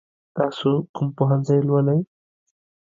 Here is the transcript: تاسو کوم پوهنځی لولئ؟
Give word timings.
تاسو 0.35 0.69
کوم 0.95 1.07
پوهنځی 1.17 1.59
لولئ؟ 1.67 1.99